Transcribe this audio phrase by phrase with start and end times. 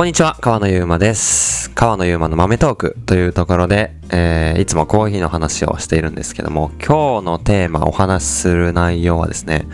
[0.00, 1.70] こんにちは、川野ゆうまです。
[1.72, 9.66] 川野ゆうまの豆トークというところで、えーいつもコーヒーの話をしているんですけども、今日のテーマ、お話しする内容はですね、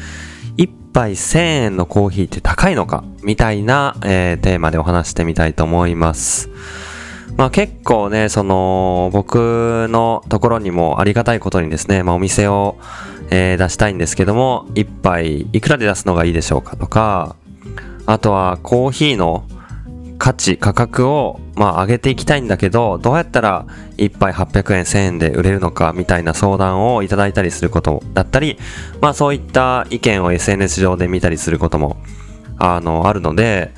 [0.56, 6.50] 一杯1000円のコーヒーって高いのかみたいな、えーテーマでお話してみたいと思います。
[7.36, 12.78] まあ結構ね、その、僕のところにもありがたいことにですね、まあお店を、
[13.30, 17.36] えー出したいんですけども、一杯いくらで出すのがいいでしょうかとか、
[18.06, 19.44] あとはコーヒーの
[20.18, 23.66] 価値、価格を、まあ、上げていきたいんだけど、どうやったら
[23.96, 28.58] 1杯800円、1000円で売れるのか、みたいな相談をいただいたりすることだったり、
[29.00, 31.96] まあ、そういった意見を SNS 上で見たりすることも、
[32.58, 33.72] あの、あるので、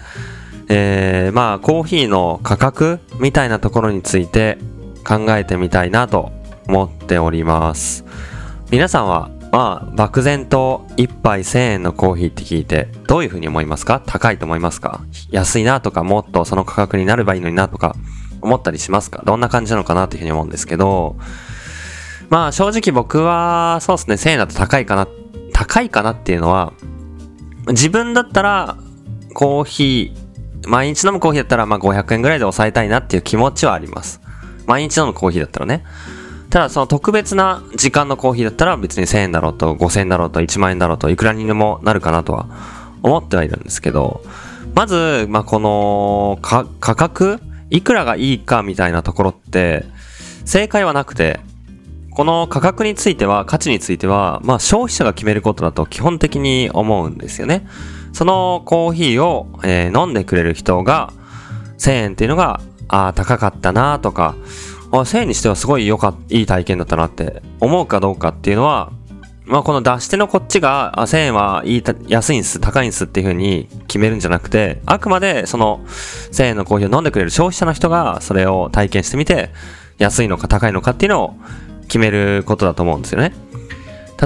[0.69, 4.59] えー、まあ、コーヒーの価格みたいなところについて
[5.07, 6.31] 考えてみたいなと
[6.69, 8.05] 思っております。
[8.71, 14.03] 皆さんは、まあ、漠然と1杯1000円のコーヒーって聞いて、どういうふうに思いますか？
[14.05, 15.01] 高いと思いますか？
[15.31, 17.97] 安いなとか、もっとその価格になればいいのになとか、
[18.41, 19.23] 思ったりしますか？
[19.25, 21.17] どんな感じなのかなというふうに思うんですけど、
[22.29, 25.09] まあ、正直僕は、そうですね、1000円だと高いかな、
[25.55, 26.75] 高いかなっていうのは、
[27.69, 28.77] 自分だったら、
[29.33, 34.21] コーヒー、毎日飲むコーヒーだったら、まあ500円ぐらいで抑えたいなっていう気持ちはあります。
[34.67, 35.85] 毎日飲むコーヒーだったらね。
[36.51, 42.49] ただその特別な時間のコーヒーだったら別に1000円だろうと5000円だろうと1万円だろうといくらにでもなるかなとは
[43.03, 44.23] 思ってはいるんですけど、
[44.75, 49.85] まず、まあ、この価格いくらがいいかみたいなところって
[50.45, 51.41] 正解はなくて、
[52.11, 57.67] この価格については、価値については、まあ消費者が決めることだと基本的に思うんですよね。
[58.13, 61.13] そのコーヒーを、えー飲んでくれる人が
[61.79, 64.35] 1000円っていうのが、ああ、高かったなとか、
[64.91, 68.91] あ1000円にしてはすごい良かっいい体験だったなって思うかどうかっていうのは、
[69.45, 75.81] まあこの出し手のこっちが、あ1000円はいい安いんす、高いんすっていう風に決めるんじゃなくて、あくまでその
[76.33, 79.51] 1000円のコーヒーを飲んでくれる消費者の人がそれを体験してみて、
[79.99, 81.35] 安いのか高いのかっていうのを
[81.89, 83.33] 決めることだと思うんですよね。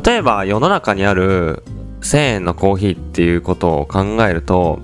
[0.05, 1.63] 例えば世の中にある
[2.01, 4.81] 1000円のコーヒーっていうことを考えると、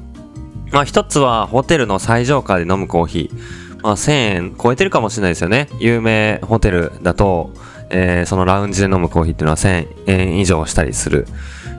[0.73, 3.68] まあ一つはホテルの最上階で飲むコーヒー。
[3.83, 5.69] まあ1000円超えてるかもしれないですよね。
[5.79, 7.53] 有名ホテルだと、
[7.91, 11.27] えーそのラウンジで飲むコーヒーっていうのは1000円以上したりする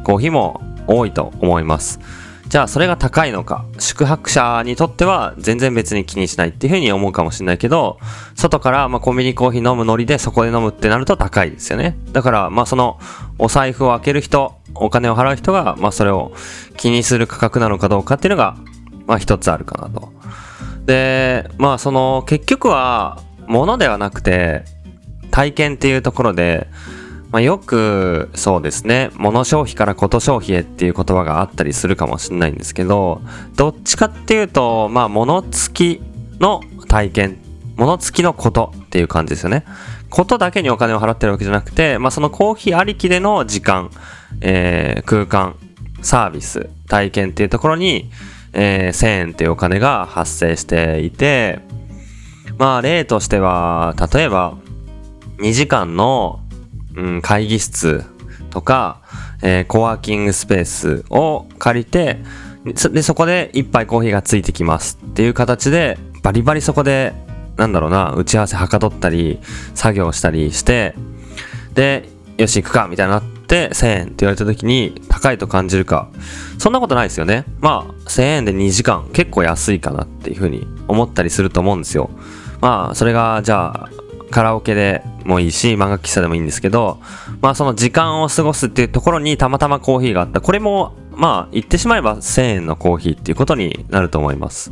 [0.03, 1.99] コーヒーも多いと思います。
[2.47, 7.99] じゃあそれが高いのか、宿泊者にとっては全然別に気にしないっていうふうに思うかもしれないけど、
[8.35, 11.95] 外からまあコンビニコーヒー飲むノリでそこで飲むってなると高いですよね。
[12.11, 12.99] だからまあその
[13.37, 16.31] お財布を開ける人、お金を払う人がまあそれを
[16.75, 18.57] 気にする価格なのかどうかっていうのが
[19.05, 20.11] まあ一つあるかなと。
[20.89, 24.65] で、まあその結局は物ではなくて
[25.29, 26.67] 体験っていうところで、
[27.29, 33.21] まあ、よくそうですね物消費からこと消費へっていう言葉があったりするかもしれないんですけど
[33.55, 36.01] どっちかっていうとまあ物付き
[36.39, 37.37] の体験
[37.77, 39.65] 物付きのことっていう感じですよね。
[40.09, 43.91] ことだけにお金を払ってるわけじゃなくて、まあ、そのコーヒーありきでの時間、
[44.41, 45.55] えー空間
[46.01, 48.09] サービス体験っていうところに、
[48.53, 51.59] えー1000円っていうお金が発生していて
[52.57, 54.57] まあ例としては例えば
[55.37, 56.41] 2時間の、
[56.95, 58.03] うん、会議室
[58.49, 59.01] とか、
[59.41, 62.19] えーコワーキングスペースを借りて
[62.65, 67.13] でそこで一杯コーヒーがついてきますっていう形でバリバリそこで
[67.55, 69.39] なんだろうな打ち合わせはかどったり
[69.75, 70.95] 作業したりして
[71.73, 72.09] で
[72.39, 76.07] よし行くかみたいになって1000円って言われた時に高いと感じるか。
[76.57, 77.43] そんなことないですよね。
[77.59, 82.09] まあ1000円で2時間結構安いかなっていうふうに思ったりすると思うんですよ。
[82.61, 83.89] まあそれがじゃあ
[84.31, 87.01] カラオケでもいいし漫画喫茶でもいいんですけど
[87.41, 90.39] まあその時間を過ごすっていうところにたまたまコーヒーがあった。
[90.39, 94.71] これもまあ言ってしまえば1000円のコーヒーっていうことになると思います。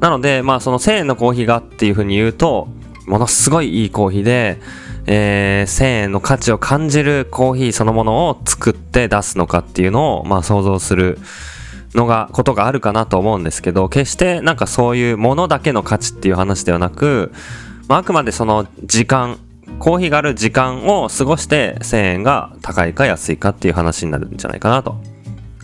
[0.00, 2.66] なのでまあその1000円のコーヒーがっていうふうに言うと
[3.06, 4.60] ものすごいいいコーヒーで
[5.06, 11.18] えー1000円の価値を感じるコーヒーそのものを作って出すのかっていうのをまあ想像する
[11.94, 17.32] のがことがあるかなと思うんですけど決してなんかそういうものだけの価値っていう話ではなく、
[17.88, 19.38] まあ、あくまでその時間
[19.78, 24.96] コーヒーがある時間を過ごして1000円が高いか安いかっていう話になるんじゃないかなと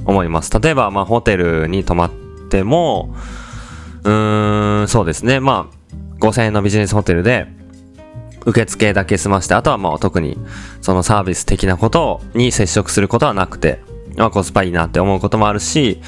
[0.05, 0.51] 思います。
[0.59, 2.11] 例えばまあホテルに泊まっ
[2.51, 3.15] ても
[4.05, 5.41] うーんそうですね。
[5.41, 7.47] まあ5000円のビジネスホテルで
[8.47, 10.39] 受付だけ済ましてあとはまあ特に
[10.81, 13.81] そのサービス的なことに接触することはなくて、
[14.17, 16.01] まあ、コスパいいなって思うこともあるし、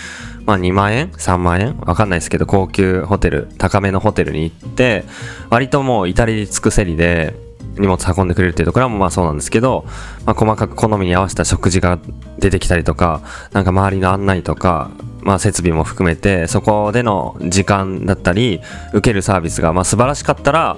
[0.45, 1.79] まあ、2万円？3万円？
[1.81, 5.05] わかんないですけど高級ホテル高めのホテルに行って
[5.51, 7.35] 割ともう至り尽くせりで
[7.79, 9.85] 荷物運んでくれるっていうところもまあそうなんですけど、
[10.27, 11.99] まあ、細かく好みに合わせた食事が
[12.39, 13.21] 出てきたりとか
[13.53, 14.91] なんか周りの案内とか
[15.25, 18.61] まあ、設備も含めてそこでの時間だったり
[18.93, 20.77] 受けるサービスがまあ素晴らしかったら、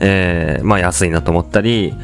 [0.00, 1.94] えー、まあ安いなと思ったり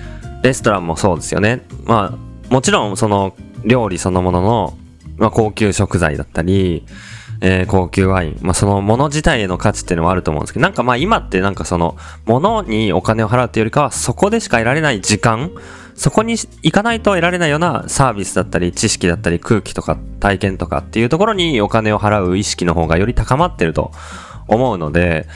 [0.43, 1.63] レストランもそうですよね。
[1.85, 4.79] まあもちろんその料理そのものの、
[5.17, 6.85] まあ、高級食材だったり
[7.41, 15.51] えー、高級ワイン、まあ、そのもの自体への価値っていうのはあると思うんですけど、なんかまあ今ってなんかその、ものにお金を払うっていうよりかは、そこでしか得られない時間、
[15.95, 16.33] そこに
[16.63, 23.93] 行かないと得られないようなサービスだったり、知識だったり、空気とか体験とかっていうところにお金を払う意識の方がより高まってると
[24.49, 25.27] 思うので、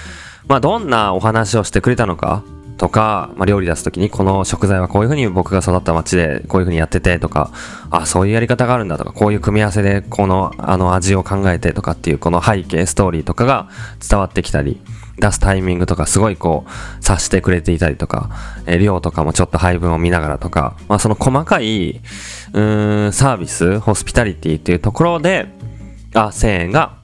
[0.49, 2.43] まあどんなお話をしてくれたのか、
[2.79, 7.50] とか、まあ、料理出すときにこの食材はこういう風に僕が育った町でこういう風にやっててとか、
[7.91, 13.69] あ、そういうやり方があるんだとか、こういう組み合わせでこのあの味を考えてとかっていうこの背景、ストーリーとかが
[14.09, 14.81] 伝わってきたり、
[15.19, 18.31] 出すタイミングとかすごいこう察してくれていたりとか、
[18.67, 22.00] え、量とかもちょっと配分を見ながらとか、まあその細かい、
[22.53, 25.49] うーん、サービス、ホスピタリティっていうところで、
[26.15, 26.98] あ、1000円が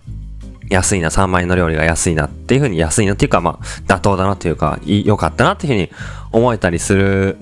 [0.71, 5.91] 安いな、3万円の料理が安いなっていうふうに安いなっていうか、まあ、妥当だなっていうか、良かったなっていうふうに
[6.33, 7.39] 思えたりする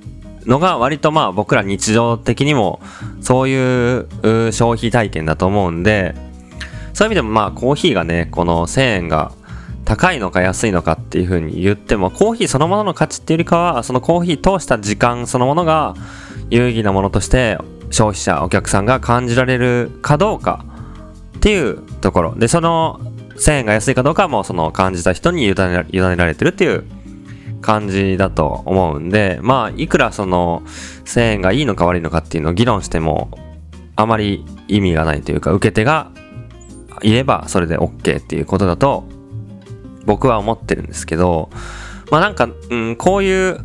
[0.47, 2.81] のが割とまあ僕ら日常的にも
[3.21, 4.07] そういう
[4.53, 6.15] 消費体験だと思うんで、
[6.95, 9.33] そういう意味でもまあコーヒーがね、この1000円が
[9.85, 15.95] 高いのか安いのかっていうふうに言っても、コーヒーそのものの価値っていうよりかは、そのコーヒー通した時間そのものが
[16.51, 17.59] 有意義なものとして
[17.91, 20.65] 消費者、お客さんが感じられるかどうか
[21.37, 22.35] っていうところ。
[22.37, 23.01] で、その
[23.37, 26.85] 1000円が安いかどうかもその感じた人に委ね委ねられてるっていう
[27.63, 30.63] 感じだと思うんで、まあ、いくらその
[31.07, 33.31] 1000円がいいのか悪いのかっていうのを議論しても、
[33.97, 36.11] あまり意味がないというか、受け手が
[37.01, 39.05] いればそれで OK っていうことだと、
[40.05, 41.49] 僕は思ってるんですけど、
[42.11, 43.65] まあなんか、うん、こういう、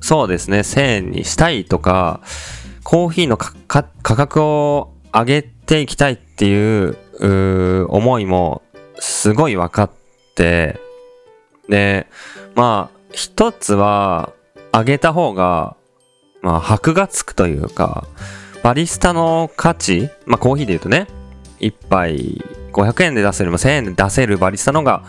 [0.00, 2.20] そうですね、1000円にしたいとか、
[2.82, 3.52] コーヒーの価
[4.02, 6.96] 格を上げていきたいっていう
[7.88, 8.62] 思いも
[8.98, 9.90] すごい分かっ
[10.34, 10.80] て、
[11.68, 12.06] で、
[12.54, 14.32] まあ、一つは、
[14.72, 15.76] 上げた方が、
[16.42, 18.06] まあ、箔がつくというか、
[18.62, 21.06] バリスタの価値、まあ、コーヒーで言うとね、
[21.60, 25.04] 一杯500円で出せるも1000円で出せるバリスタのが、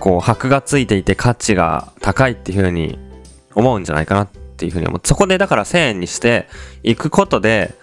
[0.00, 2.98] こう、箔がついていて価値が高いっていうふうに
[3.54, 5.00] 思うんじゃないかなっていうふうに思う。
[5.04, 6.48] そこでだから1000円にして
[6.82, 7.74] いくことで、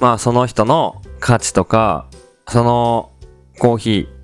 [0.00, 2.06] まあその人の価値とか、
[2.48, 3.10] その
[3.58, 4.15] コーヒー、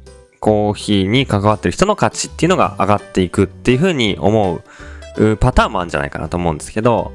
[0.43, 4.61] コーヒーに関わってる人の価値っていうのが上がっていくっていうふうに思
[5.17, 7.13] うパターンもあるんじゃないかなと思うんですけど、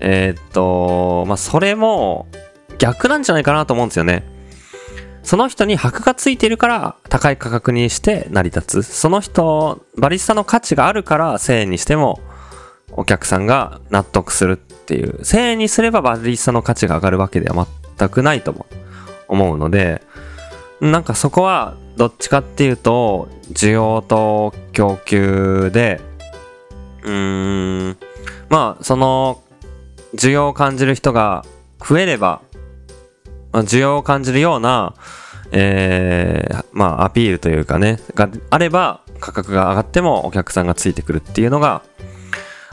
[0.00, 2.26] えー、っと、まあ、それも
[2.78, 4.24] 逆なんじゃないかなと思うんですよね。
[5.22, 8.92] その人に箔がついてるから高い価格にして成り立つ。
[8.94, 12.18] その人、バリスタの価値があるから1000円にしても
[12.90, 15.20] お客さんが納得するっていう。
[15.20, 18.66] 1000円にすればバリスタの価値が上がるわけでは全くないと
[19.28, 20.02] 思うので、
[20.80, 26.00] なんかそこはどっちかっていうと需要と供給で
[27.02, 27.96] うーん。
[28.48, 29.42] まあその
[30.14, 31.44] 需要を感じる人が
[31.78, 32.42] 増えれば、
[33.52, 34.94] まあ、需要を感じるような
[35.52, 41.82] えー、まあアピールというかねがあれば価格が上がってもお客さんがついてくるっていうのが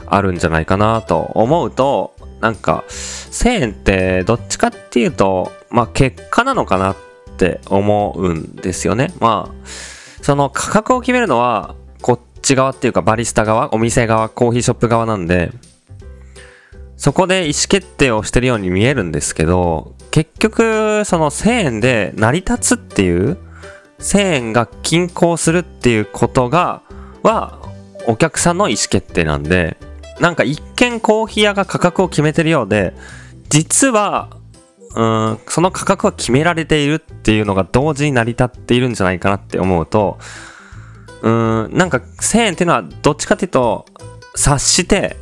[0.06, 7.07] あるんじゃないかなと思うとなんか1000円ってどっちかっていうとまあ結果なのかなって
[7.38, 9.14] って思うんですよね。
[9.20, 9.54] まあ、
[10.22, 15.52] その価格を決めるのは、こっち側っていうかバリスタ側、お店側、コーヒーショップ側なんで、
[16.96, 23.38] そこで意思決定をしてるように見えるんですけど、結局、その1000円で成り立つっていう、
[24.00, 26.82] 1000円が均衡するっていうことが、
[27.22, 27.60] は、
[28.08, 29.76] お客さんの意思決定なんで、
[30.18, 32.94] なんか一見コーヒー屋が価格を決めてるようで、
[33.48, 34.30] 実は
[35.02, 40.18] んその価格は決められているっていうのが同時に成り立っているんじゃないかなって思うと
[41.22, 43.86] うんなんか1000円っていうのはどっちかっていうと
[44.34, 45.16] 察して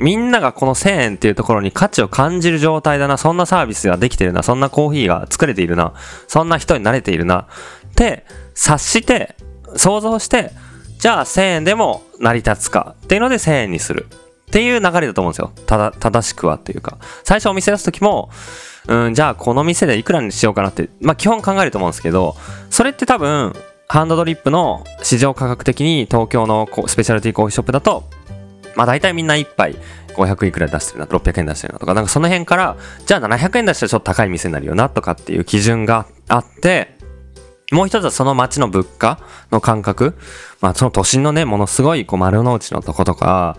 [0.00, 5.92] みんながこの1000円っていうところに価値を感じる状態だな、そんなサービスができてるな、そんなコーヒーが作れているな、
[6.26, 7.48] そんな人になれているな、
[7.90, 8.24] って
[8.54, 9.36] 察して、
[9.76, 10.52] 想像して、
[10.98, 14.06] じゃあ1000円でも成り立つかっていうので1000円にする。
[14.10, 15.52] っていう流れだと思うんですよ。
[15.66, 16.98] ただ、正しくはっていうか。
[17.22, 18.30] 最初お店出す時も、
[18.90, 22.34] うん、じゃあこの店でいくらにしようかなって、まあ基本考えると思うんですけど、
[22.70, 23.54] それって多分、
[23.88, 28.02] ハンドドリップの市場価格的に東京のスペシャルティーコーヒーショップだと、
[28.74, 29.76] まあ大体みんな1杯
[30.16, 36.98] 500いくら出してるな、600円出してるなとか、なんかその辺から、じゃあ700円出したらちょっと高い店になるよなとかっていう基準があって、
[37.70, 39.20] もう一つはその街の物価
[39.52, 40.18] の感覚。
[40.60, 43.56] まあその都心のね、ものすごいこう丸の内のとことか、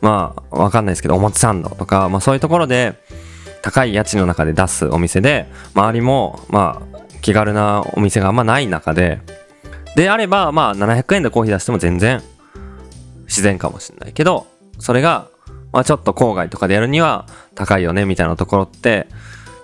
[0.00, 3.00] まあわかんないですけど、表参道とか、まあそういうところで、
[3.62, 9.20] 高い家賃の中で出すお店で、周りも、まあ、気軽なお店があんまない中で、
[9.96, 12.22] であれば、まあ700円でコーヒー出しても全然
[13.26, 14.46] 自然かもしれないけど、
[14.78, 15.28] それが、
[15.72, 19.06] まあちょっと郊外とかでやるには高いよねみたいなところって、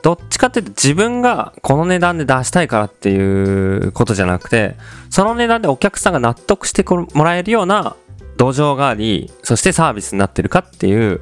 [0.02, 4.76] どっちかっていうと自分がこの値段で出したいからっていうことじゃなくて、
[5.10, 7.96] その値段でお客さんが納得してもらえるような
[8.36, 11.20] 土壌があり、そしてサービスになってるかっていう、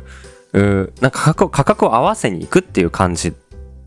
[0.61, 3.35] うなんか価格を合わせに行くっていう感じ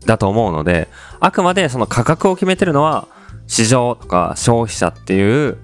[0.06, 3.08] だと思うので、あくまでその価格を決めてるのは
[3.46, 5.58] 市場とか消費者っていう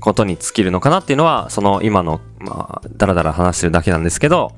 [0.00, 4.52] ことに尽きるのかなっていうのは、その今の、まあ、だらだら話してるだけなんですけど、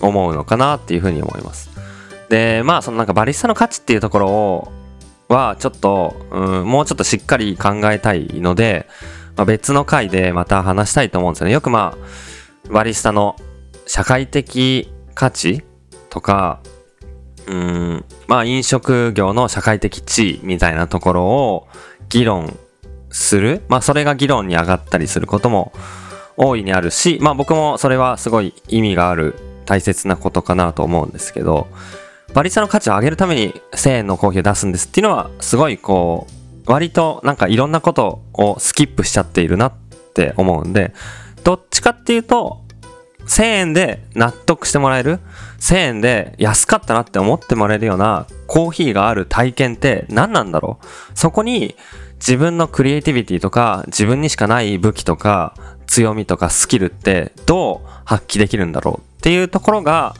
[0.00, 1.70] 思うのかなっていうふうに思います。
[2.28, 4.72] で、まあ、そのなんかバリスタの価値っていうところを、
[5.28, 8.86] は、ちょっと、うん、もうちょっとしっかり考えたいので、
[9.36, 11.52] まあ、別の回でまた話したいと思うんですよね。
[11.52, 11.96] よくま
[12.68, 13.36] あ、バリスタの
[13.90, 15.64] 社会的価値
[16.10, 16.60] とか、
[17.48, 21.66] うん、まあ飲食業の社会的地位みたいなところを
[22.08, 22.56] 議論
[23.10, 23.62] する。
[23.66, 25.72] まあそれが議論に上がったりすることも
[26.36, 29.34] 大いにあるし、まあ僕もそれはすごい意味がある
[29.66, 31.66] 大切なことかなと思うんですけど、
[32.32, 36.28] バリスタの価値を上げるために1000円のコーヒーを出すんですっていうのは、すごいこ
[36.64, 39.72] う、割となんかいろんなことをスキップしちゃっているなっ
[40.14, 40.94] て思うんで、
[41.42, 42.69] どっちかっていうと、
[43.30, 45.20] 1000円で納得してもらえる
[45.60, 50.86] ?1000 円で安かったなって思ってもらえるようなコーヒーがある体験って何なんだろう？
[51.14, 51.76] そこに
[52.16, 55.54] 自分のクリエイティビティとか自分にしかない武器とか
[55.86, 59.18] 強みとかスキルってどう発揮できるんだろう？
[59.18, 60.14] っていうところが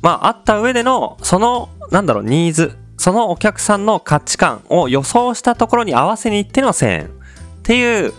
[0.00, 7.08] まあ、あった上での、その、なんだろう、ニーズ、そのお客さんの価値観を予想したところに合わせに行っての1000円っ
[7.64, 8.12] ていう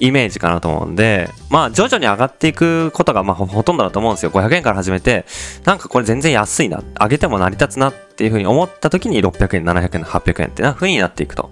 [0.00, 4.30] イメージかなと思うんで、まあ、徐々に上がっていくことが、まあ、ほとんどだと思うんですよ。
[4.30, 5.24] 500円から始めて、
[5.64, 11.50] なんかこれ全然安いな、上げても成り立つなっていうふうに思った時に600円、700円、800円ってな風になっていくと。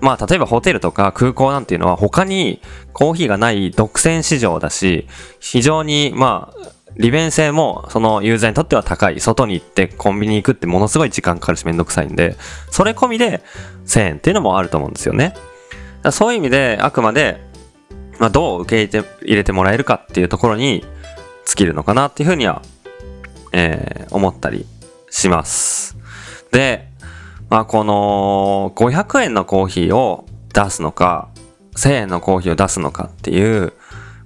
[0.00, 2.60] まあ、例えばホテルとか空港なんていうのは他に
[2.92, 5.06] コーヒーがない独占市場だし、
[5.38, 9.20] 非常に、まあ、利便性もそのユーザーにとっては高い。
[9.20, 12.36] 外に行ってコンビニ行くってものすごい時間かかるしめんどくさいんで、
[12.70, 13.42] それ込みで
[13.86, 15.34] 1000円っていうのもあると思うんですよね。
[16.10, 17.51] そういう意味であくまで、
[18.22, 20.84] まあ、どう受け入れて入れてもらえるかっていうところに
[21.44, 22.62] 尽きるのかなっていうふうには、
[23.50, 24.64] えー、思ったり
[25.10, 25.96] します。
[26.52, 26.86] で、
[27.50, 30.24] まあ、この500円のコーヒーを
[30.54, 31.30] 出すのか、
[31.74, 33.72] 1000円のコーヒーを出すのかっていう、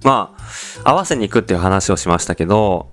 [0.03, 0.37] ま
[0.83, 2.91] あ、合わせに行くっていう話をしましたけど、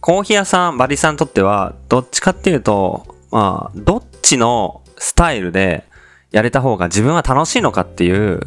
[0.00, 5.84] コーヒー屋さん、バリさんにとっては、どっちかっていうと、まあ、どっちのスタイルで
[6.30, 8.40] やれた方が自分は楽しいのかっていう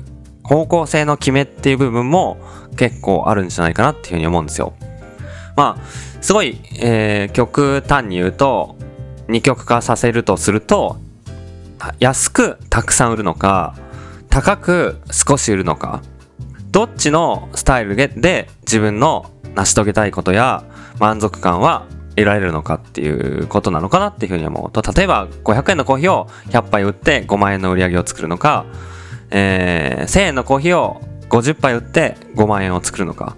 [0.51, 2.37] 方向性の決めっていう部分も
[2.75, 4.73] 結構あるんじゃないかなっていうふうに思うんですよ。
[5.55, 8.75] まあ、すごい、えー、極端に言うと、
[9.29, 10.97] 二極化させるとすると、
[11.99, 13.75] 安くたくさん売るのか、
[14.29, 16.01] 高く少し売るのか、
[16.69, 20.65] どっちのスタイルで自分の成し遂げたいことや
[20.99, 21.85] 満足感は
[22.17, 28.65] 得られるのかっていうことなのかなっていうふうに思うと例えば500円のコーヒーを100杯売って5万円の売り上げを作るのか、
[29.31, 33.37] えー、1000円のコーヒーを50杯売って5万円を作るのか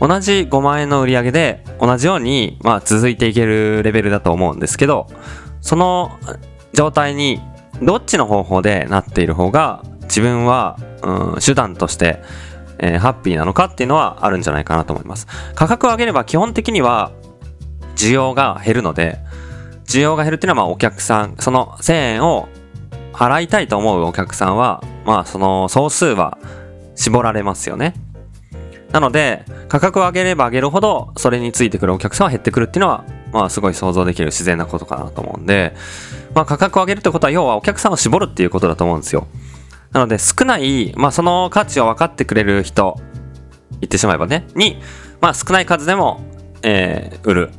[0.00, 5.06] 同じ5万円の売り上げで同じように、まあ、続いていけるレベルだと思うんですけど
[5.60, 6.18] その
[6.72, 7.40] 状態に
[7.82, 12.22] どっちの方法でなっている方が自分は、うん、手段として
[12.82, 15.26] えー、ハッピーなのかっていうのはあるんじゃないかなと思います。
[15.54, 17.12] 価格を上げれば基本的には
[17.94, 19.18] 需要が減るので、
[19.84, 22.48] 需要が減るっていうのはまあお客さん、その1000円を
[23.20, 26.38] 払いたいと思うお客さんは、まあその総数は
[26.94, 27.92] 絞られますよね。
[28.92, 35.74] なので、価格を上げれば上げるほど、それについてくるお客さんは減ってくるっていうのは、まあすごい想像できる自然なことかなと思うんで、
[36.34, 39.26] まあ価格を上げるってことは要はお客さんを絞るっていうことだと思うんですよ。
[39.92, 42.98] なので少ない、まあその価値を分かってくれる人、
[43.80, 44.80] 言ってしまえばね、に、
[45.20, 46.22] まあ少ない数でも、
[46.62, 47.50] えー、売る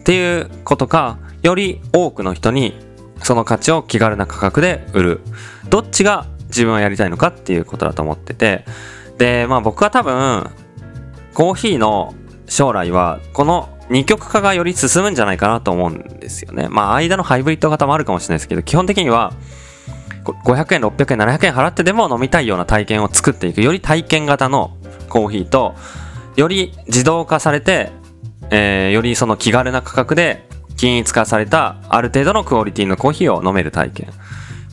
[0.00, 2.85] っていうことか、より多くの人に
[3.22, 5.20] その価値を気軽な価格で売る。
[5.68, 8.64] どっちが自分はやりたいのかっていうことだと思ってて、
[9.18, 10.50] で、まあ僕は多分、
[11.34, 12.14] コーヒーの
[12.46, 16.68] 将来は、この二極化がより進むんじゃないかなと思うんですよね。
[16.68, 19.32] まあ間のハイブリッド型もあるかもしれないですけど、基本的には、
[20.24, 23.62] 500円、600円、700円払ってでも飲みたいような体験を作っていく。
[23.62, 24.76] より体験型の
[25.08, 25.74] コーヒーと、
[26.36, 27.92] より自動化されて、
[28.50, 30.45] えー、よりその気軽な価格で
[30.76, 34.08] 均一化されたある程度のクオリティのコーヒーを飲める体験。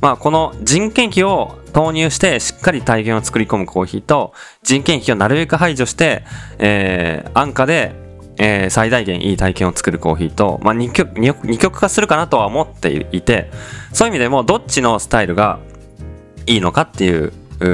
[0.01, 6.25] まあ、この人件費を投入してしっかり体験を作り込むコーヒーと人件費をなるべく排除して、
[6.60, 7.95] えー、安価で、
[8.38, 13.50] えー、最大限いい体験を作るコーヒーと、まあ、二極二極化するかなとは思っていて
[13.93, 15.60] そういう意味でもどっちのスタイルが
[16.48, 17.31] いいのかっていう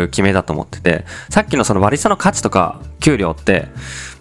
[0.09, 3.69] 決めだと思っててさっきのその割り差の価値とか給料って、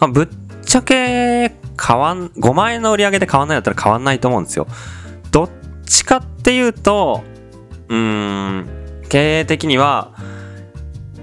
[0.00, 0.29] まあ、ぶっ
[0.65, 4.67] ちゃけ変わん5万円の売り上げで変わんないだったら変わんないと思うんですよ。
[5.31, 5.51] どっ
[5.87, 7.23] ちかっていうと
[7.89, 8.69] うーん
[9.09, 10.13] 経営的には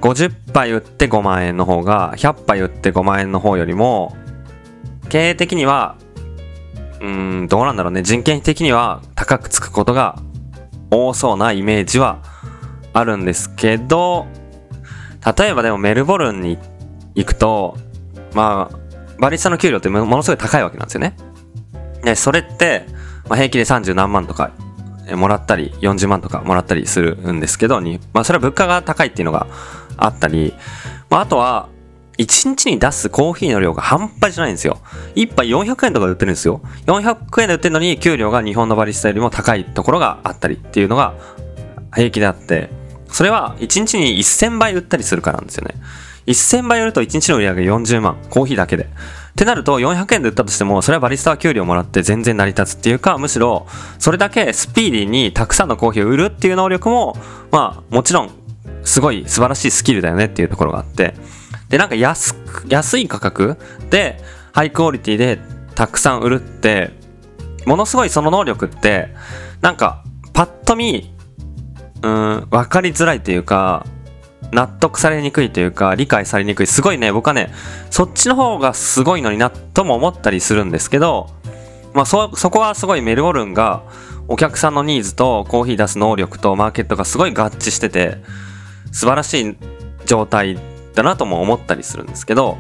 [0.02, 4.16] 50杯売って5万円の方が100杯売って5万円の方よりも
[5.10, 5.98] 経営的には
[7.02, 8.02] うんどうなんだろうね。
[8.02, 10.20] 人件費的には高くつくことが
[10.92, 12.22] 多そうなイメージは
[12.94, 14.28] あるんですけど
[15.38, 16.58] 例えばでもメルボルンに
[17.16, 17.78] 行くと
[18.34, 18.85] まあ
[19.20, 21.16] バリスタの給料ってものすごい高いわけなんですよね
[22.04, 22.86] でそれって、
[23.30, 24.52] まあ、平気で30何万とか
[25.16, 29.48] もらったり40万とかもらったりするんですけどに、まあ、それは物価が高いっていうのが
[29.98, 30.54] あったり、
[31.10, 31.70] まあ、あとは
[32.18, 34.80] 1日に出すコーヒーの量が半端じゃないんですよ。
[35.16, 36.62] 1杯400円とかで売ってるんですよ。
[36.86, 41.14] 400円で売ってるのに給料が日本のバリスタよりも高いところがあったりっていうのが
[41.94, 42.70] 平気であって、
[43.10, 45.76] それは1日に1000倍売ったりするからなんですよね。
[46.34, 48.84] 1000倍売ると1日の売り上げ40万、コーヒーだけで。
[48.84, 48.88] っ
[49.38, 53.68] てなると400円で売ったとしても、それはバリスタは給料もらって全然成り立つっていうか、むしろ
[54.00, 57.18] それだけスピーディーにたくさんのコーヒーを売るっていう能力も、
[57.52, 58.32] まあもちろん
[58.86, 61.16] すごい素晴らしいスキルだよねっていうところがあって、
[61.70, 63.58] で、なんか安く、安い価格
[63.90, 64.22] で、
[64.54, 65.40] ハイクオリティで
[65.76, 66.92] たくさん売るって、
[67.66, 69.10] ものすごいその能力って、
[69.62, 70.04] なんか、
[70.34, 71.14] パッと見、
[72.04, 73.86] うん、わかりづらいというか、
[74.56, 76.68] 納得されにくいというか、理解されにくい。
[76.68, 77.52] すごいね、僕はね、
[77.92, 81.30] そっちの方がすごいのにな、とも思ったりするんですけど、
[81.94, 83.84] まあ、そ、そこはすごいメルボルンが、
[84.28, 88.18] お客さんのニーズとコーヒー出す能力とマーケットがすごい合致してて、
[88.92, 89.58] 素晴らしい
[90.06, 90.58] 状態
[90.96, 92.58] だなとも思ったりするんですけど、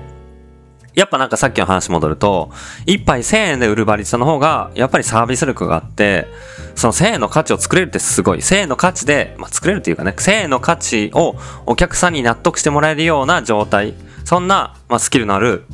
[0.96, 2.52] やっぱなんかさっきの話戻ると、
[2.86, 6.28] 1杯1000円で売るバリスタの方が、やっぱりサービス力があって、
[6.76, 8.40] その1000円の価値を作れるってすごい。
[8.40, 11.36] 1000円の価値で、まあ、作れるっていうかね、1000円の価値を
[11.66, 15.66] お客さんに納得してもらえるような状態、そんな、まあ、スキルのある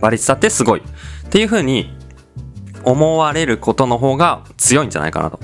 [0.00, 0.80] バリスタってすごい。
[0.80, 1.96] っていう風に
[2.84, 5.38] 思われることの方が強いんじゃないかなと。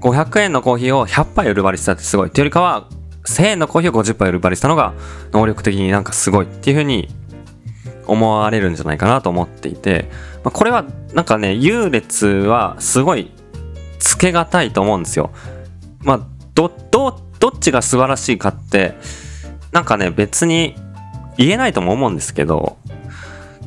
[0.00, 2.28] 500円のコーヒーを100杯売るバリスタってすごい。
[2.28, 2.88] っていうよりかは、
[3.26, 4.94] 1000円のコーヒーを50杯売るバリスタの方が
[5.32, 7.08] 能力的になんかすごいっていう風に
[8.08, 10.08] 思われるんじゃないかなと思っていて、
[10.42, 13.30] まあ、これはなんかね、優劣はすごい
[13.98, 15.30] つけがたいと思うんですよ。
[16.02, 16.20] まあ、
[16.54, 18.94] ど、ど、どっちが素晴らしいかって、
[19.72, 20.74] なんかね、別に
[21.36, 22.78] 言えないとも思うんですけど、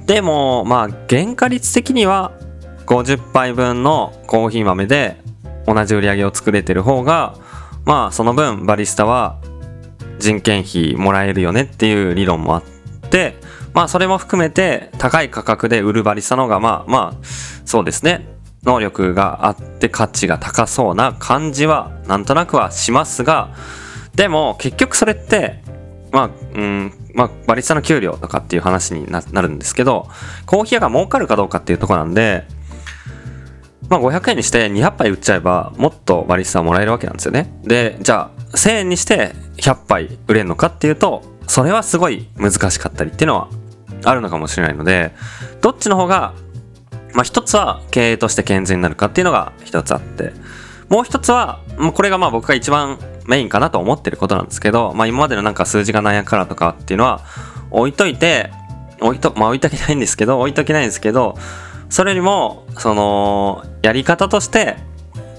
[0.06, 2.32] でも、まあ、原価率的には
[2.86, 5.22] 50杯分のコーヒー豆で
[5.66, 7.36] 同じ売り上げを作れてる方が、
[7.86, 9.40] まあ、その分バリスタは
[10.20, 12.64] 人件費もらえるよねっていう理論もあっ
[13.10, 13.36] て、
[13.74, 17.26] まあそれも含めて高い価格で売るバリスタの方がまあまあ
[17.66, 18.28] そうですね。
[18.64, 23.56] 能力があって価値が高そうな感じはなんとなくはしますが
[24.16, 25.64] でも結局それって
[26.12, 30.08] まあうんまあバリスタの給料とかっていう話になるんですけど
[30.46, 32.46] コーヒー屋が儲かるかどうかっていうとこなんで
[33.90, 37.52] まあ500円にして200杯売っちゃえばもっとバリスタはもらえるわけなんですよね。
[37.64, 43.50] でじゃあ1000円にして100杯売れるのかっていうとそれはすごい難しかったりっていうのは
[44.04, 45.12] あるのかもしれないので
[45.62, 46.34] どっちの方が
[47.14, 50.34] まあ一つは経営として健全になるかっていうのが一つあって
[50.90, 51.60] もう一つは
[51.94, 57.22] これがまあ僕が一番メインかなと思ってることなんですけど、まあ今までのなんか数字が何やからとかっていうのは
[57.70, 58.52] 置いといて
[59.02, 61.36] 置いと、まあ置いとけないんですけど、置いとけないんですけど、
[61.90, 64.78] それよりも、その、やり方として、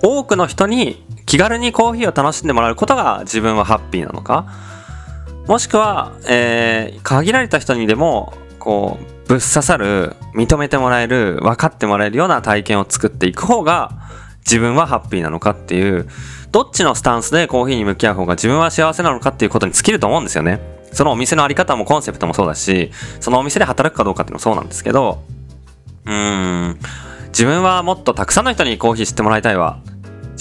[0.03, 4.46] 多くの人に気軽にコーヒーを楽しんでもらうことが自分はハッピーなのか
[5.46, 13.90] もしくは、えー、限られた人にでもこうぶっ刺さる認めてもらえる分かってもらえるような体験を作っていく方が
[14.44, 16.09] 自分はハッピーなのかっていう
[16.53, 20.61] どっちのスタンスでコーヒーに向き合う方が自分は幸せなのかっていうことに尽きると思うんですよね。
[20.92, 25.25] そのお店のあり方もコンセプトもそうだしそのお店で働くかどうかっていうのもそうなんですけど
[26.05, 26.79] うーん。
[27.29, 29.81] 自分はもっとたくさんの人にコーヒー知ってもらいたいわ。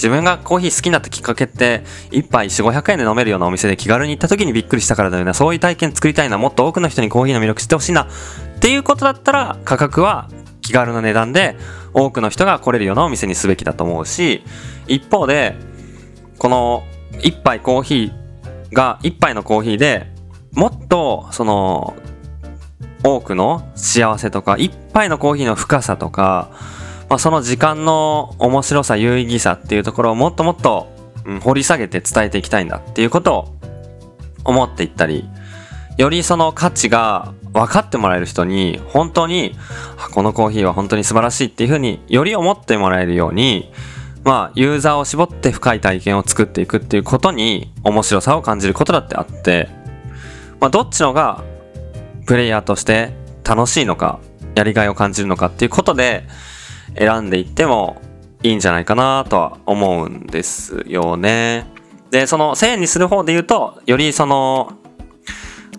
[0.02, 5.32] 自分がコーヒー好きになったきっかけって、一杯4、500円で飲めるようなお店で気軽に行った時にびっくりしたからだよな。
[5.32, 6.38] そういう体験作りたいな。
[6.38, 8.08] もっと多くの人にコーヒーの魅力知ってほしいな。
[8.56, 10.28] っていうことだったら、価格は
[10.60, 11.56] 気軽な値段で
[11.94, 14.42] 多くの人が来れるようなお店にすべきだと思うし、
[14.88, 15.54] 一方で、
[16.38, 16.82] この
[17.20, 20.08] 一杯コーヒーが、一杯のコーヒーで
[20.52, 21.94] もっと、その、
[23.04, 26.50] 多くの幸せとか、一杯のコーヒーの深さとか、
[27.12, 30.88] まあ、その時間の面白さ有意義さっていうところをもっともっと、
[31.26, 33.54] うん、掘り下げて伝えていきたいんだっていうことを
[34.44, 35.28] 思っていったり
[35.98, 39.54] よりその価値が分かってもらえる人に本当に
[40.14, 43.70] このコーヒーは本当に素晴らしいっていうふうにより思ってもらえるように
[44.24, 49.68] まあユーザーを絞って深い体験を作っていくっていうことに面白さを感じることだってあって
[50.60, 51.44] まあどっちのが
[52.24, 53.12] プレイヤーとして
[53.44, 54.18] 楽しいのか
[54.54, 56.24] やりがいを感じるのかっていうことで
[56.96, 58.00] 選んでいっても
[58.42, 61.66] いいんじゃないかなとは思うんですよね。
[62.10, 64.72] で、その1000円にする方で言うと、よりその、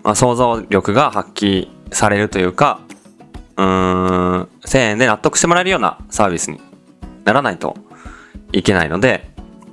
[0.02, 2.80] まあ、想像力が発揮されるというか、
[3.56, 6.60] うーん、1000円で納得してもらえるようなサービスに
[7.24, 7.76] ならないと
[8.52, 9.30] いけないので、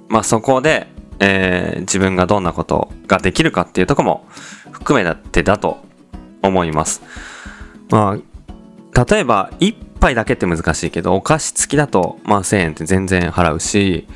[0.07, 0.87] まあそこで、
[1.19, 4.25] えー、自分がどんなことができるかっていうとこも
[4.71, 5.83] 含めてだと
[6.41, 7.01] 思います。
[7.89, 14.07] まあ、例えば1杯だけって難しいけど、お菓子付きだと、まあ1000円って全然払うし、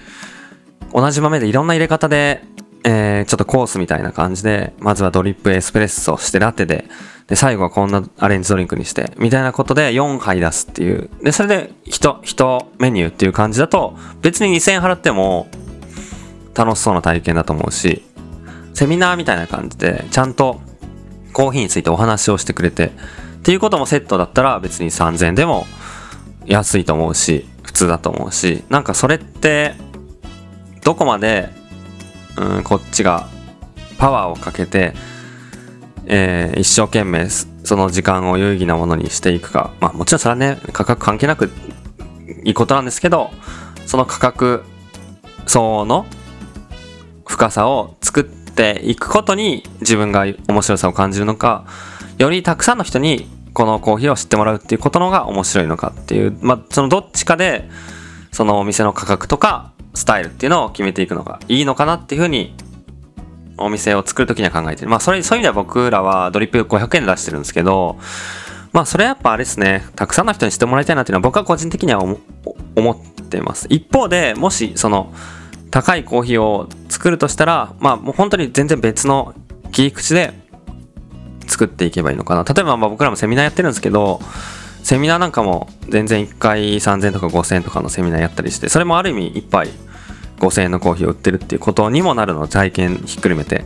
[0.92, 2.44] 同じ豆でいろんな入れ方で、
[2.84, 6.86] えー、ちょっとコースみたいな感じで、まずはドリップエスプレッソしてラテで、
[7.28, 11.10] で、最後はこんなアレンジドリンクにして、みたいなことで4杯出すっていう。
[11.24, 15.48] で、それで1、1メニューっていう感じだと、別に2000円払っても
[16.54, 18.04] 楽しそうな体験だと思うし、
[18.76, 20.62] セミナーみたいな感じで、ちゃんと
[21.34, 22.92] コーヒーについてお話をしてくれて、
[23.46, 25.68] っていうこともセットだったら別に3000円でも
[26.48, 29.76] 安いと思うし、普通だと思うし、なんかそれって、
[30.84, 31.50] どこまで、
[32.38, 33.28] うん、こっちが
[34.00, 34.96] パワーをかけて、
[36.08, 39.70] え、一生懸命その時間を有意義なものにしていくか。
[39.80, 41.52] まあもちろんそれはね、価格関係なく
[42.46, 43.30] いいことなんですけど、
[43.86, 44.64] その価格
[45.46, 46.08] 層の
[47.28, 51.68] 深さを作っていくことに自分が面白さを感じるのか、
[52.18, 57.70] よりたくさんの人にこのコーヒーを知ってもらうっていうことのが面白いのかっていう、まあそのどっちかで、
[58.34, 62.54] そのお店の価格とかスタイルっていうのを決めていくのがいいのかなっていうふうに
[63.58, 64.90] お店を作るときには考えてる。
[64.90, 67.98] まあそれ、そういう意味では僕らはドリップ500円で出してるんですけど、
[68.74, 73.68] まあそれやっぱあれですね、たくさんの人にしてもらいたいなっていうのは僕は個人的には思ってます。
[73.70, 75.14] 一方でもしその
[75.72, 79.34] 高いコーヒーを作るとしたら、まあもう本当に全然別の
[79.72, 80.34] 切り口で
[81.48, 82.44] 作っていけばいいのかな。
[82.44, 84.20] 例えばまあ僕らもセミナーやってるんですけど、
[84.84, 89.70] セミナーなんかも全然1回3000とか5000とかのセミナーやったりして、それもある意味1杯
[90.40, 93.66] 5000円のコーヒーを売ってるっていうことにもなるの、体験ひっくるめて。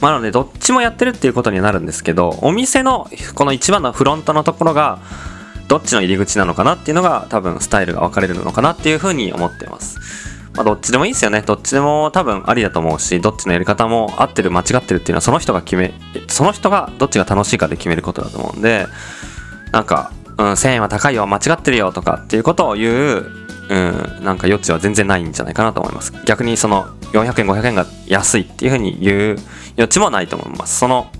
[0.00, 4.98] まあ、なので、どっちもやってるっていうことになるんですけど、お店のこの一番のフロントのところが、
[5.68, 10.35] どっちの入り口なのかなっていうのが多分スタイルが分かれるのかなっていうふうに思ってます。
[10.56, 11.42] まあ、どっちでもいいですよね。
[11.42, 15.92] どっちでも多分ありだと思うし、どっちのやり方も合ってる、間違ってるっていうのはその人が決め、
[16.28, 18.86] その人がどっちが楽しいかで決めることだと思うんで、
[19.72, 26.12] なんか、うん、1000円は高いよ、間違ってるよとかっていうことを言う、うん、なんか余地は全然ないんじゃないかなと思います。
[26.24, 29.36] 逆にその400円、500円が安いっていうふうに言う
[29.76, 30.78] 余地もないと思います。
[30.78, 31.10] その、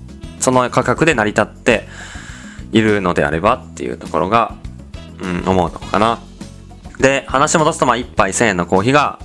[0.40, 1.88] その価格で成り立って
[2.72, 4.54] いるのであればっていうところが、
[5.20, 6.20] うん、思うのかな。
[6.98, 9.18] で、話戻すと、まあ、1杯1000円のコーヒーが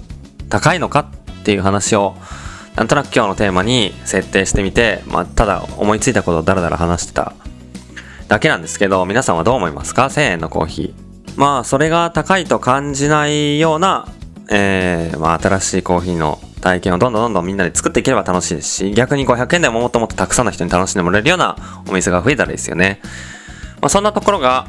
[0.50, 2.16] 高いのかっていう話を、
[2.76, 7.34] なんとなく今日のテーマに設定してみて、まあ、ただ思いついたことをダラダラ話してた
[8.28, 11.40] だけなんですけど、皆さんはどう思いますか ?1000 円のコーヒー。
[11.40, 14.08] まあ、それが高いと感じないような、
[14.50, 21.58] えー、まあ、新しいコーヒーの体験をどんどんどんどんみんなで作っていければ楽しいですし、逆に500円でももっともっとたくさんの人に楽しんでもらえるような
[21.90, 23.02] お店が増えたらいいですよね。
[23.82, 24.68] まあ、そんなところが、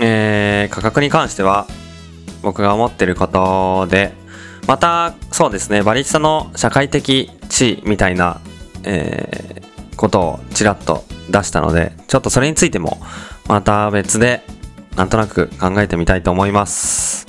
[0.00, 1.66] えー、価格に関しては、
[2.44, 4.12] 僕が思ってることで、
[4.68, 8.40] また、そうですね、バリスタの社会的地位みたいな、
[8.84, 13.00] えー、ことをちらっと出したので、ちょっとそれについても
[13.48, 14.42] また別で
[14.96, 17.23] なんとなく考えてみたいと思います。